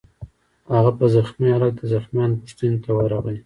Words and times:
هغه 0.73 0.91
په 0.99 1.05
زخمي 1.15 1.49
خالت 1.57 1.73
کې 1.75 1.79
د 1.79 1.89
زخمیانو 1.93 2.39
پوښتنې 2.41 2.77
ته 2.83 2.89
ورغی 2.97 3.37